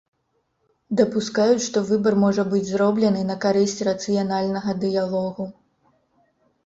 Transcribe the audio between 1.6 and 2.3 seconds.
што выбар